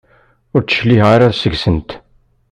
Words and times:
Ur 0.53 0.61
d-cliɛeɣ 0.61 1.09
ara 1.15 1.37
seg-sent. 1.41 1.89